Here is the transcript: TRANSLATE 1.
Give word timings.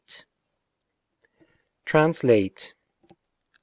TRANSLATE 1.85 2.73
1. 2.73 2.73